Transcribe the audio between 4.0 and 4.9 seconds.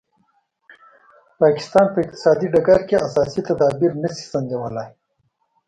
نه شي سنجولای.